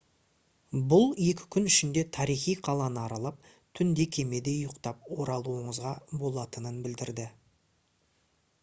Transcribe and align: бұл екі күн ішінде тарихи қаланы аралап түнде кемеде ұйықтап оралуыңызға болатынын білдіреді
бұл 0.93 1.03
екі 1.31 1.45
күн 1.55 1.67
ішінде 1.71 2.03
тарихи 2.17 2.55
қаланы 2.69 2.99
аралап 3.03 3.53
түнде 3.81 4.09
кемеде 4.19 4.57
ұйықтап 4.63 5.07
оралуыңызға 5.27 5.95
болатынын 6.25 6.83
білдіреді 6.89 7.33